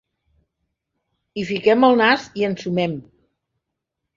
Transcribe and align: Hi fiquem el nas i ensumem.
Hi 1.41 1.45
fiquem 1.49 1.87
el 1.89 2.01
nas 2.01 2.27
i 2.43 2.49
ensumem. 2.51 2.99